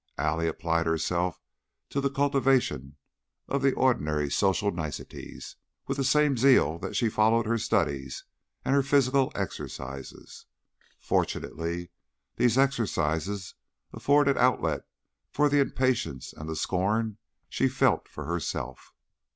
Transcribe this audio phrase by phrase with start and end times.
[0.17, 1.39] Allie applied herself
[1.91, 2.95] to the cultivation
[3.47, 8.23] of the ordinary social niceties with the same zeal that she followed her studies
[8.65, 10.47] and her physical exercises.
[10.97, 11.91] Fortunately
[12.35, 13.53] these exercises
[13.93, 14.87] afforded outlet
[15.29, 17.09] for the impatience and the scorn
[17.45, 18.95] that she felt for herself.